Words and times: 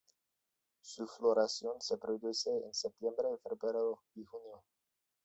Su 0.81 1.05
floración 1.05 1.79
se 1.79 1.95
produce 1.99 2.49
en 2.49 2.73
sep–feb, 2.73 3.13
y 4.15 4.23
jun. 4.23 4.61